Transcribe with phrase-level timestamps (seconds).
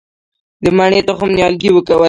[0.63, 1.99] د مڼې تخم نیالګی ورکوي؟